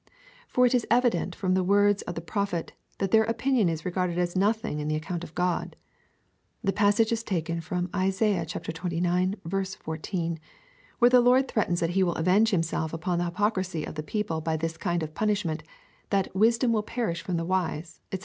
For 0.47 0.65
it 0.65 0.73
is 0.73 0.87
evident 0.89 1.35
from 1.35 1.53
the 1.53 1.63
words 1.63 2.01
of 2.01 2.15
the 2.15 2.21
Prophet, 2.25 2.73
that 2.97 3.11
their 3.11 3.23
opinion 3.23 3.69
is 3.69 3.85
regarded 3.85 4.17
as 4.17 4.35
nothing 4.35 4.79
in 4.79 4.87
the 4.87 4.95
account 4.95 5.23
of 5.23 5.35
God. 5.35 5.75
The 6.63 6.73
j)assage 6.73 7.11
is 7.11 7.21
taken 7.21 7.61
from 7.61 7.87
Isaiah 7.95 8.43
xxix. 8.43 9.37
1 9.39 9.41
4, 9.45 10.37
where 10.97 11.09
the 11.11 11.21
Lord 11.21 11.47
threatens 11.47 11.81
that 11.81 11.91
he 11.91 12.01
will 12.01 12.15
avenge 12.15 12.49
himself 12.49 12.93
upon 12.93 13.19
the 13.19 13.25
hypocrisy 13.25 13.85
of 13.85 13.93
the 13.93 14.01
people 14.01 14.41
by 14.41 14.57
this 14.57 14.75
kind 14.75 15.03
of 15.03 15.13
punishment, 15.13 15.61
that 16.09 16.35
wisdom 16.35 16.71
will 16.71 16.81
perish 16.81 17.21
from 17.21 17.37
the 17.37 17.45
wise, 17.45 18.01
&c. 18.11 18.19